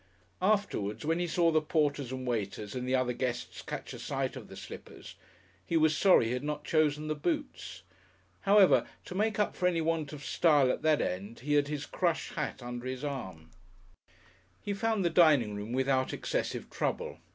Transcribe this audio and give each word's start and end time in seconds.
Afterwards, 0.41 1.05
when 1.05 1.19
he 1.19 1.27
saw 1.27 1.51
the 1.51 1.61
porters 1.61 2.11
and 2.11 2.25
waiters 2.25 2.73
and 2.73 2.87
the 2.87 2.95
other 2.95 3.13
guests 3.13 3.61
catch 3.61 3.93
a 3.93 3.99
sight 3.99 4.35
of 4.35 4.47
the 4.47 4.55
slippers, 4.55 5.13
he 5.63 5.77
was 5.77 5.95
sorry 5.95 6.25
he 6.25 6.31
had 6.31 6.43
not 6.43 6.63
chosen 6.63 7.05
the 7.07 7.13
boots. 7.13 7.83
However, 8.39 8.87
to 9.05 9.13
make 9.13 9.37
up 9.37 9.55
for 9.55 9.67
any 9.67 9.79
want 9.79 10.11
of 10.11 10.25
style 10.25 10.71
at 10.71 10.81
that 10.81 11.01
end, 11.03 11.41
he 11.41 11.53
had 11.53 11.67
his 11.67 11.85
crush 11.85 12.29
hat 12.31 12.63
under 12.63 12.87
his 12.87 13.03
arm. 13.03 13.51
He 14.59 14.73
found 14.73 15.05
the 15.05 15.11
dining 15.11 15.55
room 15.55 15.71
without 15.71 16.13
excessive 16.13 16.71
trouble. 16.71 17.19